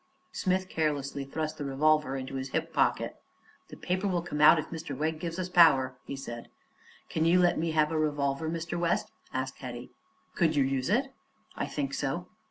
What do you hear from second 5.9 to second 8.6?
he said. "Can you let me have a revolver,